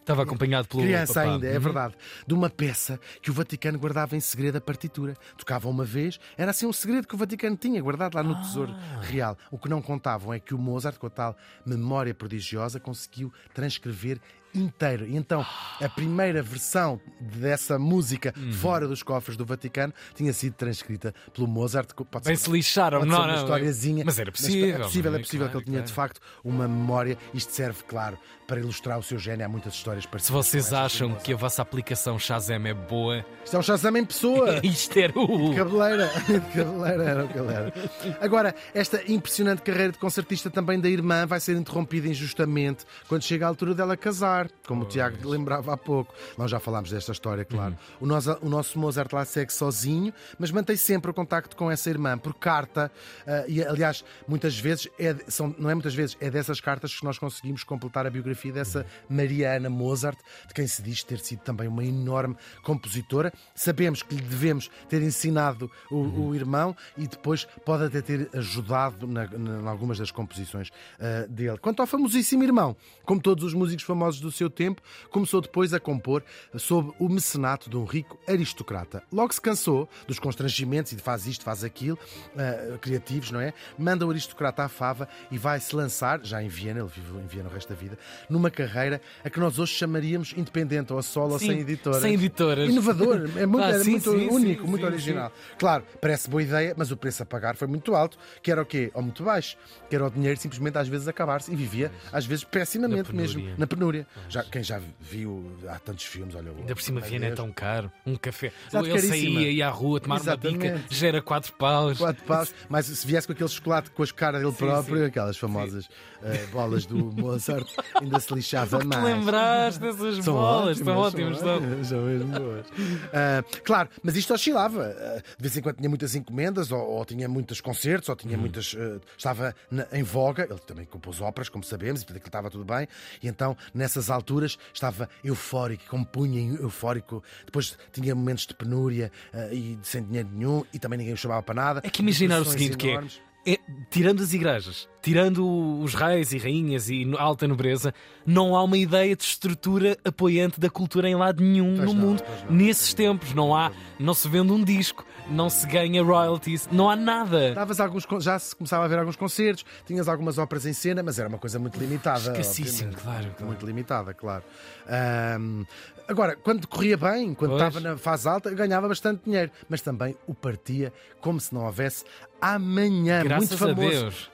Estava 0.00 0.22
acompanhado 0.22 0.68
pelo 0.68 0.82
Criança 0.82 1.14
papá. 1.14 1.32
ainda, 1.32 1.46
é 1.46 1.54
Uhum. 1.54 1.60
verdade. 1.60 1.94
De 2.26 2.34
uma 2.34 2.50
peça 2.50 3.00
que 3.22 3.30
o 3.30 3.32
Vaticano 3.32 3.78
guardava 3.78 4.14
em 4.14 4.20
segredo 4.20 4.56
a 4.56 4.60
partitura. 4.60 5.14
Tocava 5.38 5.66
uma 5.66 5.82
vez, 5.84 6.20
era 6.36 6.50
assim 6.50 6.66
um 6.66 6.74
segredo 6.74 7.08
que 7.08 7.14
o 7.14 7.18
Vaticano 7.18 7.56
tinha 7.56 7.80
guardado 7.80 8.14
lá 8.14 8.22
no 8.22 8.34
Tesouro 8.42 8.74
Ah. 8.76 9.00
Real. 9.00 9.38
O 9.50 9.56
que 9.58 9.66
não 9.66 9.80
contavam 9.80 10.34
é 10.34 10.38
que 10.38 10.54
o 10.54 10.58
Mozart, 10.58 10.98
com 10.98 11.06
a 11.06 11.10
tal 11.10 11.34
memória 11.64 12.12
prodigiosa, 12.14 12.78
conseguiu 12.78 13.32
transcrever 13.54 14.20
inteiro. 14.54 15.06
E 15.06 15.16
então, 15.16 15.44
a 15.80 15.88
primeira 15.88 16.42
versão 16.42 17.00
dessa 17.20 17.78
música 17.78 18.32
Uhum. 18.36 18.52
fora 18.52 18.86
dos 18.88 19.02
cofres 19.02 19.36
do 19.36 19.44
Vaticano 19.44 19.92
tinha 20.14 20.32
sido 20.32 20.54
transcrita 20.54 21.14
pelo 21.32 21.46
Mozart. 21.46 21.90
Pode 21.94 22.24
Bem 22.24 22.36
ser 22.36 22.44
se 22.44 22.50
lixaram, 22.50 22.98
Pode 23.00 23.10
não, 23.10 23.16
ser 23.18 23.22
uma 23.24 23.32
não. 23.32 23.42
historiazinha. 23.42 24.04
Mas 24.04 24.18
era 24.18 24.30
possível. 24.32 24.68
é 24.76 24.78
possível, 24.78 25.14
é 25.14 25.18
possível 25.18 25.48
que 25.48 25.56
ele 25.56 25.64
Claro, 25.64 25.64
tinha 25.64 25.82
de 25.82 25.92
claro. 25.92 26.10
facto 26.12 26.20
uma 26.44 26.66
memória. 26.68 27.16
Isto 27.32 27.52
serve, 27.52 27.82
claro, 27.84 28.18
para 28.46 28.60
ilustrar 28.60 28.98
o 28.98 29.02
seu 29.02 29.18
gênio. 29.18 29.44
Há 29.46 29.48
muitas 29.48 29.74
histórias 29.74 30.04
Se 30.04 30.08
parecidas. 30.10 30.46
vocês 30.46 30.64
estas 30.66 30.78
do 30.78 30.84
acham 30.84 31.14
que 31.16 31.32
a 31.32 31.36
vossa 31.36 31.62
aplicação 31.62 32.18
Shazam 32.18 32.66
é 32.66 32.74
boa, 32.74 33.24
Isto 33.44 33.56
é 33.56 33.58
um 33.58 33.62
Shazam 33.62 33.96
em 33.96 34.04
pessoa. 34.04 34.60
isto 34.64 34.98
era 34.98 35.18
o. 35.18 35.54
Cabeleira, 35.54 36.08
cabeleira 36.54 37.02
era 37.04 37.24
o 37.24 37.28
que 37.28 37.38
era. 37.38 37.72
Agora, 38.20 38.54
esta 38.74 39.00
impressionante 39.10 39.62
carreira 39.62 39.92
de 39.92 39.98
concertista 39.98 40.50
também 40.50 40.78
da 40.80 40.88
irmã 40.88 41.26
vai 41.26 41.40
ser 41.40 41.56
interrompida 41.56 42.08
injustamente 42.08 42.84
quando 43.08 43.22
chega 43.22 43.44
a 43.46 43.48
altura 43.48 43.74
dela 43.74 43.96
casar, 43.96 44.43
como 44.66 44.82
o 44.82 44.86
Tiago 44.86 45.28
lembrava 45.28 45.72
há 45.72 45.76
pouco. 45.76 46.14
Nós 46.36 46.50
já 46.50 46.60
falámos 46.60 46.90
desta 46.90 47.12
história, 47.12 47.44
claro. 47.44 47.76
O, 48.00 48.06
nosso, 48.06 48.38
o 48.40 48.48
nosso 48.48 48.78
Mozart 48.78 49.12
lá 49.12 49.24
segue 49.24 49.52
sozinho, 49.52 50.12
mas 50.38 50.50
mantém 50.50 50.76
sempre 50.76 51.10
o 51.10 51.14
contacto 51.14 51.56
com 51.56 51.70
essa 51.70 51.90
irmã 51.90 52.18
por 52.18 52.34
carta. 52.34 52.90
ah, 53.26 53.44
e, 53.46 53.62
aliás, 53.62 54.04
muitas 54.26 54.58
vezes, 54.58 54.88
é, 54.98 55.14
são, 55.28 55.54
não 55.58 55.70
é 55.70 55.74
muitas 55.74 55.94
vezes, 55.94 56.16
é 56.20 56.30
dessas 56.30 56.60
cartas 56.60 56.94
que 56.94 57.04
nós 57.04 57.18
conseguimos 57.18 57.64
completar 57.64 58.06
a 58.06 58.10
biografia 58.10 58.52
dessa 58.52 58.86
Maria 59.08 59.56
Ana 59.56 59.70
Mozart, 59.70 60.18
de 60.46 60.54
quem 60.54 60.66
se 60.66 60.82
diz 60.82 61.02
ter 61.02 61.18
sido 61.20 61.40
também 61.40 61.68
uma 61.68 61.84
enorme 61.84 62.36
compositora. 62.62 63.32
Sabemos 63.54 64.02
que 64.02 64.14
lhe 64.14 64.22
devemos 64.22 64.70
ter 64.88 65.02
ensinado 65.02 65.70
o, 65.90 66.28
o 66.28 66.34
irmão 66.34 66.76
e 66.96 67.06
depois 67.06 67.46
pode 67.64 67.84
até 67.84 68.00
ter 68.00 68.28
ajudado 68.34 69.06
em 69.06 69.68
algumas 69.68 69.98
das 69.98 70.10
composições 70.10 70.70
ah, 70.98 71.26
dele. 71.28 71.58
Quanto 71.58 71.80
ao 71.80 71.86
famosíssimo 71.86 72.42
irmão, 72.42 72.76
como 73.04 73.20
todos 73.20 73.44
os 73.44 73.54
músicos 73.54 73.84
famosos 73.84 74.20
do 74.20 74.30
seu 74.34 74.50
tempo, 74.50 74.82
começou 75.10 75.40
depois 75.40 75.72
a 75.72 75.80
compor 75.80 76.22
sob 76.56 76.92
o 76.98 77.08
mecenato 77.08 77.68
de 77.70 77.76
um 77.76 77.84
rico 77.84 78.18
aristocrata. 78.28 79.02
Logo 79.12 79.32
se 79.32 79.40
cansou 79.40 79.88
dos 80.06 80.18
constrangimentos 80.18 80.92
e 80.92 80.96
de 80.96 81.02
faz 81.02 81.26
isto, 81.26 81.44
faz 81.44 81.64
aquilo, 81.64 81.98
ah, 82.36 82.78
criativos, 82.80 83.30
não 83.30 83.40
é? 83.40 83.52
Manda 83.78 84.06
o 84.06 84.10
aristocrata 84.10 84.62
à 84.64 84.68
fava 84.68 85.08
e 85.30 85.38
vai 85.38 85.58
se 85.60 85.74
lançar, 85.74 86.20
já 86.24 86.42
em 86.42 86.48
Viena, 86.48 86.80
ele 86.80 86.88
viveu 86.88 87.20
em 87.20 87.26
Viena 87.26 87.48
o 87.48 87.52
resto 87.52 87.68
da 87.68 87.74
vida, 87.74 87.98
numa 88.28 88.50
carreira 88.50 89.00
a 89.24 89.30
que 89.30 89.38
nós 89.40 89.58
hoje 89.58 89.72
chamaríamos 89.74 90.34
independente, 90.36 90.92
ou 90.92 90.98
a 90.98 91.02
solo, 91.02 91.32
ou 91.32 91.38
Sim, 91.38 91.48
sem 91.48 91.60
editoras. 91.60 92.02
sem 92.02 92.14
editoras. 92.14 92.68
Inovador, 92.68 93.30
é 93.36 93.46
muito, 93.46 93.64
Ah, 93.64 93.78
sim, 93.78 93.92
muito 93.92 94.10
sim, 94.10 94.28
único, 94.28 94.66
muito 94.66 94.84
original. 94.86 95.32
Claro, 95.58 95.84
parece 96.00 96.28
boa 96.28 96.42
ideia, 96.42 96.74
mas 96.76 96.90
o 96.90 96.96
preço 96.96 97.22
a 97.22 97.26
pagar 97.26 97.56
foi 97.56 97.68
muito 97.68 97.94
alto, 97.94 98.18
que 98.42 98.50
era 98.50 98.62
o 98.62 98.66
quê? 98.66 98.90
Ou 98.94 99.02
muito 99.02 99.22
baixo, 99.22 99.56
que 99.88 99.94
era 99.94 100.06
o 100.06 100.10
dinheiro 100.10 100.38
simplesmente 100.38 100.76
às 100.78 100.88
vezes 100.88 101.08
acabar-se 101.08 101.52
e 101.52 101.56
vivia, 101.56 101.90
às 102.12 102.26
vezes 102.26 102.44
pessimamente 102.44 103.12
Na 103.12 103.20
mesmo, 103.20 103.42
na 103.56 103.66
penúria. 103.66 104.06
Já, 104.28 104.42
quem 104.44 104.62
já 104.62 104.80
viu, 105.00 105.56
há 105.68 105.78
tantos 105.78 106.04
filmes, 106.04 106.34
olha. 106.34 106.50
Ainda 106.50 106.74
por 106.74 106.82
cima, 106.82 107.00
Viena 107.00 107.26
é 107.26 107.30
tão 107.32 107.52
caro. 107.52 107.90
Um 108.06 108.16
café. 108.16 108.52
Exato, 108.68 108.84
Ele 108.86 108.94
caríssima. 108.94 109.14
saía, 109.40 109.50
ia 109.50 109.66
à 109.66 109.70
rua 109.70 110.00
tomar 110.00 110.20
uma 110.20 110.36
dica, 110.36 110.48
Exatamente. 110.48 110.94
gera 110.94 111.20
quatro 111.22 111.52
paus. 111.54 111.98
Quatro 111.98 112.24
paus, 112.24 112.54
mas 112.68 112.86
se 112.86 113.06
viesse 113.06 113.26
com 113.26 113.32
aquele 113.32 113.48
chocolate 113.48 113.90
com 113.90 114.02
as 114.02 114.12
caras 114.12 114.40
dele 114.40 114.52
Sim, 114.52 114.58
próprio, 114.58 114.98
sim. 114.98 115.04
aquelas 115.04 115.36
famosas 115.36 115.88
eh, 116.22 116.46
bolas 116.52 116.86
do 116.86 116.96
Mozart, 117.14 117.68
ainda 118.00 118.18
se 118.20 118.32
lixava 118.34 118.78
Tu 118.78 118.86
mais. 118.86 119.04
lembraste 119.04 119.80
dessas 119.80 120.18
bolas? 120.24 120.78
São 120.78 120.96
ótimas. 120.96 121.38
são 121.38 121.46
são. 121.46 121.56
ótimas, 121.56 121.86
são 121.88 122.02
mesmo 122.02 122.38
boas. 122.38 122.66
Ah, 123.12 123.44
claro, 123.64 123.88
mas 124.02 124.16
isto 124.16 124.32
oscilava. 124.34 124.84
Ah, 124.98 125.18
de 125.36 125.42
vez 125.42 125.56
em 125.56 125.60
quando 125.62 125.76
tinha 125.76 125.88
muitas 125.88 126.14
encomendas, 126.14 126.70
ou, 126.72 126.80
ou 126.80 127.04
tinha 127.04 127.28
muitos 127.28 127.60
concertos, 127.60 128.08
ou 128.08 128.16
tinha 128.16 128.36
muitas. 128.38 128.74
ah, 128.78 129.00
estava 129.16 129.54
na- 129.70 129.86
em 129.92 130.02
voga. 130.02 130.44
Ele 130.48 130.58
também 130.60 130.84
compôs 130.86 131.20
óperas, 131.20 131.48
como 131.48 131.64
sabemos, 131.64 132.02
e 132.02 132.04
portanto 132.04 132.26
estava 132.26 132.50
tudo 132.50 132.64
bem. 132.64 132.86
E 133.22 133.28
então, 133.28 133.56
nessas 134.04 134.10
alturas, 134.10 134.58
estava 134.72 135.08
eufórico, 135.22 135.84
compunha 135.88 136.58
eufórico. 136.60 137.22
Depois 137.44 137.76
tinha 137.92 138.14
momentos 138.14 138.46
de 138.46 138.54
penúria 138.54 139.10
ah, 139.32 139.52
e 139.52 139.78
sem 139.82 140.04
dinheiro 140.04 140.28
nenhum, 140.32 140.64
e 140.72 140.78
também 140.78 140.98
ninguém 140.98 141.14
o 141.14 141.16
chamava 141.16 141.42
para 141.42 141.54
nada. 141.54 141.80
É 141.82 141.90
que 141.90 142.02
imaginar 142.02 142.40
o 142.40 142.44
seguinte: 142.44 142.76
que 142.76 142.90
é, 142.90 143.54
é, 143.54 143.58
tirando 143.90 144.22
as 144.22 144.32
igrejas, 144.32 144.88
tirando 145.04 145.80
os 145.82 145.94
reis 145.94 146.32
e 146.32 146.38
rainhas 146.38 146.88
e 146.88 147.06
alta 147.18 147.46
nobreza, 147.46 147.92
não 148.24 148.56
há 148.56 148.62
uma 148.62 148.78
ideia 148.78 149.14
de 149.14 149.22
estrutura 149.22 149.98
apoiante 150.02 150.58
da 150.58 150.70
cultura 150.70 151.06
em 151.06 151.14
lado 151.14 151.42
nenhum 151.42 151.76
Pois 151.76 151.88
no 151.88 151.94
não, 151.94 152.06
mundo. 152.08 152.22
Nesses 152.48 152.94
tempos, 152.94 153.34
não 153.34 153.54
há, 153.54 153.70
não 153.98 154.14
se 154.14 154.26
vende 154.26 154.50
um 154.50 154.64
disco, 154.64 155.04
não 155.28 155.50
se 155.50 155.66
ganha 155.66 156.02
royalties, 156.02 156.66
não 156.72 156.88
há 156.88 156.96
nada. 156.96 157.52
Davas 157.54 157.80
alguns, 157.80 158.06
já 158.20 158.38
se 158.38 158.56
começava 158.56 158.86
a 158.86 158.88
ver 158.88 158.98
alguns 158.98 159.16
concertos, 159.16 159.64
tinhas 159.84 160.08
algumas 160.08 160.38
óperas 160.38 160.64
em 160.64 160.72
cena, 160.72 161.02
mas 161.02 161.18
era 161.18 161.28
uma 161.28 161.38
coisa 161.38 161.58
muito 161.58 161.78
limitada. 161.78 162.30
Escassíssimo, 162.30 162.94
claro, 162.94 163.26
claro. 163.30 163.46
Muito 163.46 163.66
limitada, 163.66 164.14
claro. 164.14 164.42
Ahm, 164.88 165.64
agora, 166.08 166.34
quando 166.36 166.66
corria 166.66 166.96
bem, 166.96 167.34
quando 167.34 167.52
Pois. 167.52 167.62
estava 167.62 167.80
na 167.80 167.98
fase 167.98 168.26
alta, 168.26 168.50
ganhava 168.54 168.88
bastante 168.88 169.22
dinheiro, 169.24 169.50
mas 169.68 169.82
também 169.82 170.16
o 170.26 170.34
partia 170.34 170.92
como 171.20 171.38
se 171.40 171.54
não 171.54 171.64
houvesse 171.64 172.04
amanhã. 172.40 173.22
Graças 173.22 173.48
muito 173.50 173.54
a 173.54 173.74
famoso. 173.74 174.00
Deus. 174.00 174.30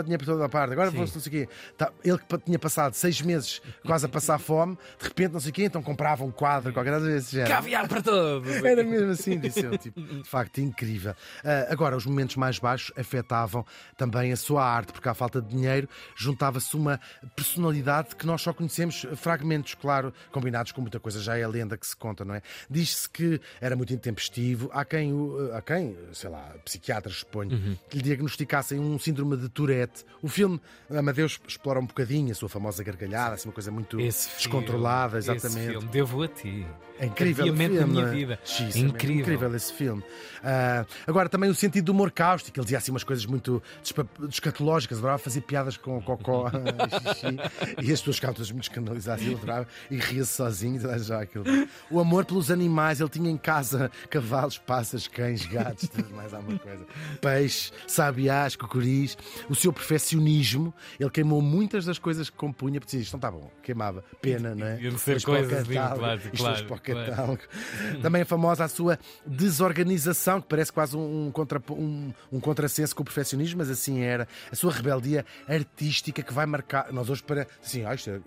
Espalhava 0.00 0.04
dinheiro 0.04 0.24
por 0.24 0.32
toda 0.32 0.44
a 0.44 0.48
parte. 0.48 0.72
Agora 0.72 0.90
fosse 0.92 1.14
não 1.14 1.20
sei 1.22 1.30
o 1.30 1.46
quê. 1.46 1.52
Tá, 1.76 1.92
ele 2.04 2.18
que 2.18 2.38
tinha 2.38 2.58
passado 2.58 2.94
seis 2.94 3.20
meses 3.20 3.60
quase 3.84 4.06
a 4.06 4.08
passar 4.08 4.38
fome, 4.38 4.76
de 4.98 5.04
repente 5.08 5.32
não 5.32 5.40
sei 5.40 5.50
o 5.50 5.54
quê, 5.54 5.64
então 5.64 5.82
comprava 5.82 6.24
um 6.24 6.30
quadro, 6.30 6.72
qualquer 6.72 6.90
coisa 6.92 7.06
desse 7.06 7.32
género. 7.32 7.50
Caviar 7.50 7.88
para 7.88 8.02
todos. 8.02 8.48
Era 8.64 8.82
mesmo 8.84 9.10
assim, 9.12 9.38
disse 9.38 9.60
eu. 9.64 9.76
Tipo, 9.78 10.00
de 10.00 10.24
facto, 10.28 10.58
incrível. 10.60 11.14
Ah, 11.44 11.66
agora, 11.70 11.96
os 11.96 12.06
momentos 12.06 12.36
mais 12.36 12.58
baixos 12.58 12.92
afetavam 12.96 13.64
também 13.96 14.32
a 14.32 14.36
sua 14.36 14.64
arte, 14.64 14.92
porque 14.92 15.08
à 15.08 15.14
falta 15.14 15.40
de 15.40 15.48
dinheiro 15.48 15.88
juntava-se 16.16 16.74
uma 16.76 17.00
personalidade 17.36 18.14
que 18.16 18.26
nós 18.26 18.40
só 18.42 18.52
conhecemos 18.52 19.06
fragmentos, 19.16 19.74
claro, 19.74 20.12
combinados 20.30 20.72
com 20.72 20.80
muita 20.80 21.00
coisa. 21.00 21.20
Já 21.20 21.36
é 21.38 21.42
a 21.42 21.48
lenda 21.48 21.76
que 21.76 21.86
se 21.86 21.96
conta, 21.96 22.24
não 22.24 22.34
é? 22.34 22.42
Diz-se 22.68 23.08
que 23.08 23.40
era 23.60 23.74
muito 23.76 23.92
intempestivo. 23.92 24.70
Há 24.72 24.84
quem, 24.84 25.12
o- 25.12 25.50
há 25.54 25.62
quem 25.62 25.96
sei 26.12 26.30
lá, 26.30 26.54
psiquiatras, 26.64 27.16
suponho, 27.16 27.78
que 27.88 27.96
lhe 27.96 28.02
diagnosticassem 28.02 28.78
um 28.78 28.98
síndrome 28.98 29.36
de 29.36 29.48
Tourette. 29.48 29.89
O 30.22 30.28
filme 30.28 30.60
Amadeus 30.94 31.40
explora 31.48 31.80
um 31.80 31.86
bocadinho 31.86 32.30
a 32.30 32.34
sua 32.34 32.48
famosa 32.48 32.82
gargalhada, 32.84 33.34
assim, 33.34 33.48
uma 33.48 33.54
coisa 33.54 33.70
muito 33.70 33.98
Esse 34.00 34.28
filme, 34.28 34.38
descontrolada, 34.42 35.18
esse 35.18 35.30
exatamente. 35.30 35.70
filme, 35.70 35.88
devo 35.88 36.22
a 36.22 36.28
ti. 36.28 36.66
É 36.98 37.06
incrível 37.06 37.46
o 37.46 37.56
filme. 37.56 37.78
da 37.78 37.86
minha 37.86 38.04
é? 38.04 38.10
vida. 38.10 38.38
Xis, 38.44 38.76
É 38.76 38.78
é 38.78 38.82
incrível. 38.82 39.20
incrível 39.22 39.56
esse 39.56 39.72
filme. 39.72 40.04
Ah, 40.44 40.84
agora, 41.06 41.30
também 41.30 41.48
o 41.48 41.54
sentido 41.54 41.86
do 41.86 41.92
humor 41.92 42.10
cáustico. 42.10 42.58
Ele 42.58 42.64
dizia 42.64 42.76
assim 42.76 42.90
umas 42.90 43.02
coisas 43.04 43.24
muito 43.24 43.62
descatológicas. 44.28 44.98
Adorava 44.98 45.16
fazer 45.18 45.40
piadas 45.40 45.78
com 45.78 45.96
o 45.96 46.02
cocó 46.02 46.50
e. 47.80 47.86
E 47.86 47.92
as 47.92 48.00
pessoas 48.00 48.16
ficavam 48.16 48.36
muito 48.52 48.62
escandalizadas. 48.64 49.22
E 49.22 49.26
ele 49.28 49.34
adorava 49.36 49.66
e 49.90 49.96
ria-se 49.96 50.34
sozinho. 50.34 50.78
já 51.02 51.22
aquilo. 51.22 51.44
O 51.90 51.98
amor 52.00 52.26
pelos 52.26 52.50
animais. 52.50 53.00
Ele 53.00 53.08
tinha 53.08 53.30
em 53.30 53.38
casa 53.38 53.90
cavalos, 54.10 54.58
passas, 54.58 55.08
cães, 55.08 55.46
gatos, 55.46 55.88
mais 56.14 56.34
alguma 56.34 56.58
coisa. 56.58 56.84
Peixes, 57.22 57.72
sabiás, 57.86 58.56
cocoris. 58.56 59.16
O 59.48 59.54
seu 59.54 59.72
perfeccionismo. 59.80 60.72
Ele 60.98 61.10
queimou 61.10 61.40
muitas 61.42 61.84
das 61.84 61.98
coisas 61.98 62.30
que 62.30 62.36
compunha. 62.36 62.80
Porque 62.80 62.86
dizia, 62.96 63.02
isto 63.02 63.12
não 63.14 63.18
está 63.18 63.30
bom. 63.30 63.50
Queimava. 63.62 64.04
Pena, 64.20 64.54
não 64.54 64.66
é? 64.66 64.80
Iam 64.80 64.96
ser 64.98 65.16
o 65.16 65.22
coisas, 65.22 65.66
sim, 65.66 65.72
claro, 65.74 66.20
isto 66.32 66.42
claro, 66.42 66.82
claro. 66.82 67.38
Também 68.02 68.22
é 68.22 68.24
famosa 68.24 68.64
a 68.64 68.68
sua 68.68 68.98
desorganização, 69.26 70.40
que 70.40 70.48
parece 70.48 70.72
quase 70.72 70.96
um, 70.96 71.30
contra, 71.32 71.62
um, 71.70 72.12
um 72.32 72.40
contrassenso 72.40 72.94
com 72.94 73.02
o 73.02 73.04
perfeccionismo, 73.04 73.58
mas 73.58 73.70
assim 73.70 74.00
era. 74.00 74.26
A 74.50 74.54
sua 74.56 74.72
rebeldia 74.72 75.24
artística 75.48 76.22
que 76.22 76.32
vai 76.32 76.46
marcar. 76.46 76.92
Nós 76.92 77.08
hoje 77.10 77.22
para. 77.22 77.46
Sim, 77.60 77.84
ah, 77.84 77.94
isto 77.94 78.10
é- 78.10 78.20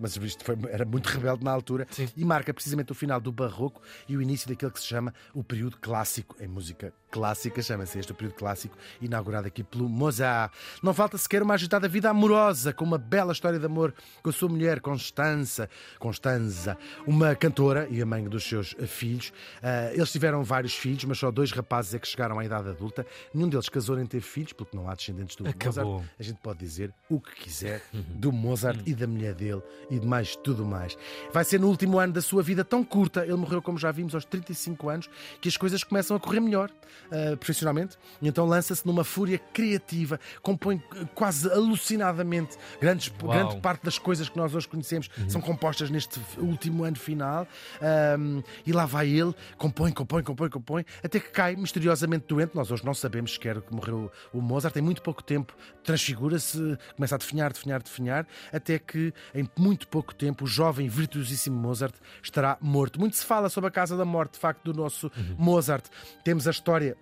mas 0.00 0.16
isto 0.16 0.44
foi- 0.44 0.56
era 0.70 0.84
muito 0.84 1.06
rebelde 1.06 1.44
na 1.44 1.50
altura 1.50 1.86
Sim. 1.90 2.08
e 2.16 2.24
marca 2.24 2.52
precisamente 2.52 2.92
o 2.92 2.94
final 2.94 3.20
do 3.20 3.32
Barroco 3.32 3.80
e 4.08 4.16
o 4.16 4.22
início 4.22 4.48
daquele 4.48 4.70
que 4.70 4.80
se 4.80 4.86
chama 4.86 5.12
o 5.34 5.42
período 5.42 5.76
clássico 5.78 6.36
em 6.40 6.46
música 6.48 6.92
clássica, 7.10 7.62
chama-se 7.62 7.98
este 7.98 8.12
o 8.12 8.14
período 8.14 8.34
clássico, 8.34 8.76
inaugurado 9.00 9.46
aqui 9.46 9.62
pelo 9.62 9.88
Mozart. 9.88 10.52
Não 10.82 10.94
falta 10.94 11.18
sequer 11.18 11.42
uma 11.42 11.54
agitada 11.54 11.88
vida 11.88 12.10
amorosa, 12.10 12.72
com 12.72 12.84
uma 12.84 12.98
bela 12.98 13.32
história 13.32 13.58
de 13.58 13.66
amor 13.66 13.94
com 14.22 14.30
a 14.30 14.32
sua 14.32 14.48
mulher, 14.48 14.80
Constança, 14.80 15.68
Constanza, 15.98 16.76
uma 17.06 17.34
cantora 17.34 17.88
e 17.90 18.00
a 18.00 18.06
mãe 18.06 18.24
dos 18.28 18.44
seus 18.44 18.74
filhos. 18.86 19.32
Ah, 19.62 19.90
eles 19.92 20.10
tiveram 20.12 20.42
vários 20.44 20.74
filhos, 20.74 21.04
mas 21.04 21.18
só 21.18 21.30
dois 21.30 21.52
rapazes 21.52 21.94
é 21.94 21.98
que 21.98 22.06
chegaram 22.06 22.38
à 22.38 22.44
idade 22.44 22.68
adulta. 22.68 23.06
Nenhum 23.32 23.48
deles 23.48 23.68
casou 23.68 23.96
nem 23.96 24.06
teve 24.06 24.24
filhos, 24.24 24.52
porque 24.52 24.76
não 24.76 24.88
há 24.88 24.94
descendentes 24.94 25.36
do 25.36 25.48
Acabou. 25.48 25.84
Mozart. 25.84 26.10
A 26.18 26.22
gente 26.22 26.40
pode 26.40 26.58
dizer 26.58 26.92
o 27.08 27.20
que 27.20 27.34
quiser 27.34 27.82
do 27.92 28.32
Mozart 28.32 28.80
e 28.86 28.94
da 28.94 29.06
mulher 29.06 29.34
dele 29.34 29.62
e 29.90 29.98
de 29.98 30.06
mais 30.06 30.36
tudo 30.36 30.64
mais. 30.64 30.96
Vai 31.32 31.44
ser 31.44 31.58
no 31.60 31.68
último 31.68 31.98
ano 31.98 32.12
da 32.12 32.22
sua 32.22 32.42
vida 32.42 32.64
tão 32.64 32.84
curta, 32.84 33.24
ele 33.24 33.36
morreu, 33.36 33.62
como 33.62 33.78
já 33.78 33.90
vimos, 33.90 34.14
aos 34.14 34.24
35 34.24 34.88
anos, 34.88 35.10
que 35.40 35.48
as 35.48 35.56
coisas 35.56 35.82
começam 35.82 36.16
a 36.16 36.20
correr 36.20 36.40
melhor 36.40 36.70
ah, 37.10 37.36
profissionalmente. 37.36 37.96
E 38.20 38.28
então 38.28 38.46
lança-se 38.46 38.86
numa 38.86 39.02
fúria 39.04 39.38
criativa, 39.38 40.20
compõe 40.42 40.82
eh, 40.94 41.04
quase 41.14 41.50
alucinadamente 41.50 42.56
grandes, 42.80 43.12
Uau. 43.22 43.32
grande 43.32 43.60
parte 43.60 43.84
das 43.84 43.98
coisas 43.98 44.28
que 44.28 44.36
nós 44.36 44.54
hoje 44.54 44.68
conhecemos 44.68 45.08
são 45.26 45.40
compostas 45.40 45.90
neste 45.90 46.20
último 46.36 46.84
ano 46.84 46.96
final. 46.96 47.46
Ahm, 47.80 48.42
e 48.66 48.72
lá 48.72 48.84
vai 48.84 49.08
ele, 49.08 49.34
compõe, 49.56 49.92
compõe, 49.92 50.22
compõe, 50.22 50.50
compõe, 50.50 50.84
até 51.02 51.18
que 51.18 51.30
cai 51.30 51.56
misteriosamente 51.56 52.26
doente. 52.28 52.54
Nós 52.54 52.70
hoje 52.70 52.84
não 52.84 52.94
sabemos 52.94 53.32
sequer 53.32 53.60
que 53.62 53.74
morreu 53.74 54.10
o 54.32 54.40
Mozart, 54.40 54.74
tem 54.74 54.82
muito 54.82 55.00
pouco 55.02 55.22
tempo, 55.22 55.54
transfigura-se, 55.82 56.78
começa 56.94 57.14
a 57.14 57.18
definhar, 57.18 57.52
definhar, 57.52 57.82
definhar, 57.82 58.26
até 58.52 58.78
que 58.78 59.12
em 59.34 59.48
muito 59.58 59.88
pouco 59.88 60.14
tempo 60.14 60.44
o 60.44 60.46
jovem 60.46 60.88
virtuosíssimo 60.88 61.56
Mozart 61.56 61.94
estará 62.22 62.58
morto. 62.60 63.00
Muito 63.00 63.16
se 63.16 63.24
fala 63.24 63.48
sobre 63.48 63.68
a 63.68 63.70
casa 63.70 63.96
da 63.96 64.04
morte, 64.04 64.34
de 64.34 64.38
facto, 64.38 64.72
do 64.72 64.74
nosso 64.78 65.10
Mozart. 65.38 65.86
Temos 66.22 66.46
a 66.46 66.50
história 66.50 66.97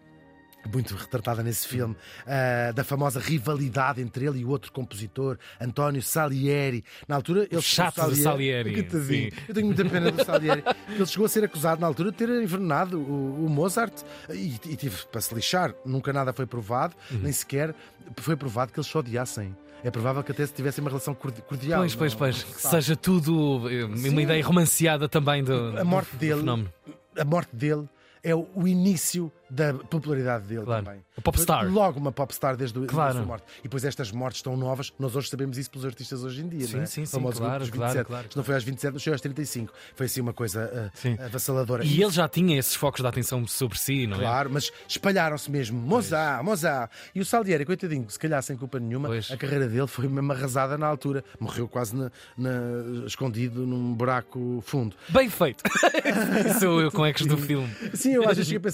muito 0.72 0.94
retratada 0.96 1.42
nesse 1.44 1.68
filme, 1.68 1.94
ah, 2.26 2.72
da 2.72 2.82
famosa 2.82 3.20
rivalidade 3.20 4.00
entre 4.00 4.26
ele 4.26 4.40
e 4.40 4.44
o 4.44 4.48
outro 4.48 4.72
compositor, 4.72 5.38
António 5.60 6.02
Salieri. 6.02 6.84
Na 7.06 7.14
altura, 7.16 7.46
ele 7.50 7.62
chato 7.62 8.02
o 8.02 8.08
do 8.10 8.16
Salieri, 8.16 8.72
Coitadinho. 8.82 9.30
sim. 9.30 9.36
Eu 9.48 9.54
tenho 9.54 9.66
muita 9.66 9.84
pena 9.84 10.10
do 10.10 10.24
Salieri. 10.24 10.64
Ele 10.88 11.06
chegou 11.06 11.26
a 11.26 11.28
ser 11.28 11.44
acusado 11.44 11.80
na 11.80 11.86
altura 11.86 12.10
de 12.10 12.16
ter 12.16 12.28
envenenado 12.28 12.98
o, 12.98 13.46
o 13.46 13.48
Mozart 13.48 14.02
e, 14.30 14.54
e 14.66 14.76
tive 14.76 14.96
para 15.06 15.20
se 15.20 15.32
lixar. 15.34 15.72
Nunca 15.84 16.12
nada 16.12 16.32
foi 16.32 16.46
provado, 16.46 16.96
Uhum. 17.10 17.18
nem 17.22 17.32
sequer 17.32 17.74
foi 18.16 18.34
provado 18.36 18.72
que 18.72 18.78
eles 18.80 18.88
se 18.90 18.98
odiassem. 18.98 19.56
É 19.84 19.90
provável 19.90 20.22
que 20.24 20.32
até 20.32 20.44
se 20.44 20.52
tivessem 20.52 20.82
uma 20.82 20.90
relação 20.90 21.14
cordi- 21.14 21.42
cordial. 21.42 21.80
Pois, 21.80 21.94
pois, 21.94 22.12
não- 22.12 22.18
pois. 22.18 22.42
Que 22.42 22.60
seja 22.62 22.96
tudo 22.96 23.68
eh, 23.70 23.84
uma 23.84 23.96
Sim. 23.96 24.18
ideia 24.20 24.44
romanceada 24.44 25.08
também 25.08 25.44
do, 25.44 25.78
A 25.78 25.84
morte 25.84 26.10
do 26.12 26.18
dele- 26.18 26.40
fenómeno. 26.40 26.72
a 27.16 27.24
morte 27.24 27.54
dele 27.54 27.88
é 28.24 28.34
o 28.34 28.66
início 28.66 29.30
da 29.48 29.74
popularidade 29.74 30.46
dele 30.46 30.64
Claro. 30.64 30.84
também. 30.84 31.04
A 31.16 31.20
popstar. 31.20 31.70
Logo 31.70 31.98
uma 31.98 32.12
popstar 32.12 32.56
desde 32.56 32.78
Claro. 32.86 33.14
da 33.14 33.20
sua 33.20 33.26
morte. 33.26 33.44
E 33.60 33.62
depois 33.64 33.84
estas 33.84 34.10
mortes 34.12 34.42
tão 34.42 34.56
novas, 34.56 34.92
nós 34.98 35.14
hoje 35.14 35.28
sabemos 35.28 35.56
isso 35.58 35.70
pelos 35.70 35.84
artistas 35.86 36.22
hoje 36.24 36.42
em 36.42 36.48
dia, 36.48 36.66
Sim, 36.66 36.76
não 36.76 36.82
é? 36.82 36.86
sim, 36.86 37.04
sim, 37.06 37.12
famoso 37.12 37.38
claro, 37.38 37.60
dos 37.60 37.70
claro, 37.70 37.86
27. 37.92 38.06
claro, 38.06 38.26
Isto 38.26 38.36
não 38.36 38.44
foi 38.44 38.54
aos 38.54 38.64
27, 38.64 38.92
não 38.92 38.98
chegou 38.98 39.14
aos 39.14 39.20
35. 39.20 39.72
Foi 39.94 40.06
assim 40.06 40.20
uma 40.20 40.32
coisa 40.32 40.90
Sim. 40.94 41.16
avassaladora. 41.20 41.84
E 41.84 42.02
ele 42.02 42.10
já 42.10 42.28
tinha 42.28 42.58
esses 42.58 42.74
focos 42.74 43.00
de 43.00 43.06
atenção 43.06 43.46
sobre 43.46 43.78
si, 43.78 44.06
não 44.06 44.16
é? 44.16 44.20
Claro, 44.20 44.50
mas 44.52 44.70
espalharam-se 44.88 45.50
mesmo. 45.50 45.78
Mozart, 45.80 46.44
Mozart. 46.44 46.90
E 47.14 47.20
o 47.20 47.24
Salieri, 47.24 47.64
coitadinho, 47.64 48.08
se 48.10 48.18
calhar 48.18 48.42
sem 48.42 48.56
culpa 48.56 48.78
nenhuma, 48.80 49.08
Pois. 49.08 49.30
a 49.30 49.36
carreira 49.36 49.68
dele 49.68 49.86
foi 49.86 50.08
mesmo 50.08 50.32
arrasada 50.32 50.76
na 50.76 50.86
altura. 50.86 51.24
Morreu 51.38 51.68
quase 51.68 51.94
na- 51.96 52.10
na- 52.36 53.06
escondido 53.06 53.66
num 53.66 53.94
buraco 53.94 54.62
fundo. 54.66 54.96
Bem 55.08 55.30
feito! 55.30 55.62
Sou 56.60 56.80
eu 56.80 56.90
com 56.90 57.04
ecos 57.06 57.26
do 57.26 57.36
filme. 57.36 57.68
Sim, 57.94 58.14
eu 58.14 58.22
às 58.28 58.36
vezes 58.36 58.48
fico 58.52 58.66
a 58.66 58.70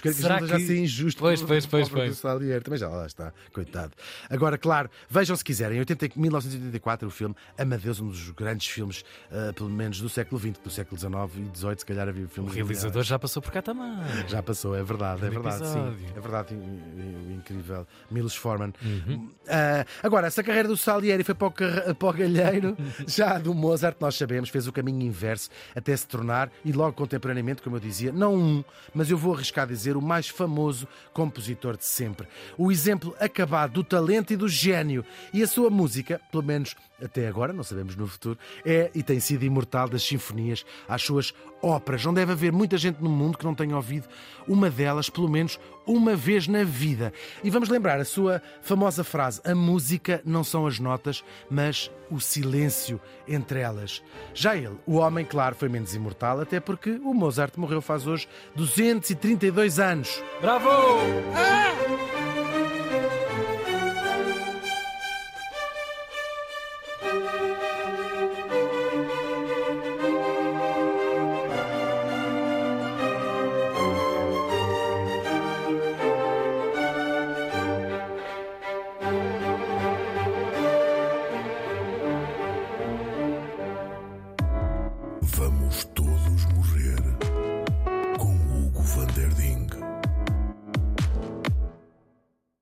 Quero 0.00 0.14
que 0.14 0.20
Será 0.22 0.34
isto 0.36 0.42
não 0.42 0.48
seja 0.48 0.58
que- 0.66 0.72
assim 0.72 0.82
injusto. 0.84 1.20
Pois, 1.20 1.42
pois, 1.42 1.66
pois, 1.66 1.88
pois. 1.88 2.16
Salieri. 2.18 2.62
Também 2.64 2.78
já 2.78 2.88
lá 2.88 3.06
está, 3.06 3.32
coitado. 3.52 3.92
Agora, 4.30 4.56
claro, 4.58 4.90
vejam 5.08 5.34
se 5.36 5.44
quiserem, 5.44 5.76
em 5.76 5.80
80 5.80 6.08
1984, 6.16 7.06
o 7.08 7.10
filme 7.10 7.34
Amadeus, 7.58 8.00
um 8.00 8.08
dos 8.08 8.30
grandes 8.30 8.68
filmes, 8.68 9.04
ah, 9.30 9.52
pelo 9.54 9.70
menos 9.70 10.00
do 10.00 10.08
século 10.08 10.40
XX, 10.40 10.58
do 10.62 10.70
século 10.70 10.98
XIX 10.98 11.14
e 11.54 11.58
XVIII, 11.58 11.78
se 11.78 11.86
calhar 11.86 12.08
havia 12.08 12.24
O 12.24 12.28
filmes. 12.28 12.54
realizador 12.54 13.02
já 13.02 13.18
passou 13.18 13.42
por 13.42 13.52
cá 13.52 13.62
também. 13.62 13.88
Já 14.28 14.42
passou, 14.42 14.74
é 14.76 14.82
verdade, 14.82 15.24
é 15.24 15.30
verdade, 15.30 15.56
episódio. 15.62 15.98
sim. 15.98 16.06
É 16.16 16.20
verdade, 16.20 16.54
in- 16.54 16.58
in- 16.58 17.34
incrível. 17.36 17.86
Milos 18.10 18.34
Forman. 18.34 18.72
Uhum. 18.82 19.30
Ah, 19.48 19.84
agora, 20.02 20.30
se 20.30 20.40
a 20.40 20.44
carreira 20.44 20.68
do 20.68 20.76
Salieri 20.76 21.24
foi 21.24 21.34
para 21.34 21.46
o, 21.48 21.50
carre- 21.50 21.94
para 21.94 22.08
o 22.08 22.12
galheiro, 22.12 22.76
já 23.06 23.36
a 23.36 23.38
do 23.38 23.54
Mozart, 23.54 23.96
nós 24.00 24.16
sabemos, 24.16 24.48
fez 24.48 24.66
o 24.66 24.72
caminho 24.72 25.02
inverso 25.02 25.50
até 25.74 25.96
se 25.96 26.06
tornar, 26.06 26.50
e 26.64 26.72
logo 26.72 26.92
contemporaneamente, 26.94 27.62
como 27.62 27.76
eu 27.76 27.80
dizia, 27.80 28.12
não 28.12 28.34
um, 28.36 28.64
mas 28.94 29.10
eu 29.10 29.16
vou 29.18 29.34
arriscar 29.34 29.66
dizer 29.66 29.87
o 29.96 30.02
mais 30.02 30.28
famoso 30.28 30.86
compositor 31.12 31.76
de 31.76 31.84
sempre. 31.84 32.28
O 32.56 32.70
exemplo 32.70 33.14
acabado 33.18 33.74
do 33.74 33.84
talento 33.84 34.32
e 34.32 34.36
do 34.36 34.48
gênio. 34.48 35.04
E 35.32 35.42
a 35.42 35.46
sua 35.46 35.70
música, 35.70 36.20
pelo 36.30 36.42
menos 36.42 36.74
até 37.02 37.28
agora, 37.28 37.52
não 37.52 37.62
sabemos 37.62 37.94
no 37.96 38.06
futuro, 38.06 38.38
é 38.64 38.90
e 38.94 39.02
tem 39.02 39.20
sido 39.20 39.44
imortal 39.44 39.88
das 39.88 40.02
sinfonias 40.02 40.64
às 40.88 41.02
suas 41.02 41.32
óperas. 41.62 42.04
Não 42.04 42.14
deve 42.14 42.32
haver 42.32 42.52
muita 42.52 42.76
gente 42.76 43.02
no 43.02 43.08
mundo 43.08 43.38
que 43.38 43.44
não 43.44 43.54
tenha 43.54 43.76
ouvido 43.76 44.08
uma 44.46 44.70
delas, 44.70 45.08
pelo 45.08 45.28
menos 45.28 45.58
uma 45.86 46.14
vez 46.16 46.46
na 46.48 46.64
vida. 46.64 47.12
E 47.42 47.50
vamos 47.50 47.68
lembrar 47.68 48.00
a 48.00 48.04
sua 48.04 48.42
famosa 48.62 49.04
frase: 49.04 49.40
a 49.44 49.54
música 49.54 50.20
não 50.24 50.42
são 50.42 50.66
as 50.66 50.78
notas, 50.78 51.24
mas 51.50 51.90
o 52.10 52.20
silêncio 52.20 53.00
entre 53.26 53.60
elas. 53.60 54.02
Já 54.34 54.56
ele, 54.56 54.76
o 54.86 54.96
homem, 54.96 55.24
claro, 55.24 55.54
foi 55.54 55.68
menos 55.68 55.94
imortal, 55.94 56.40
até 56.40 56.58
porque 56.58 56.90
o 57.02 57.14
Mozart 57.14 57.56
morreu 57.56 57.80
faz 57.80 58.06
hoje 58.06 58.28
232 58.56 59.78
anos. 59.78 60.22
Bravo! 60.40 60.68
Vamos 60.68 61.87